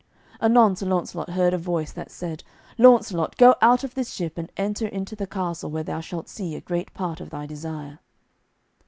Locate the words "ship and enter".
4.11-4.87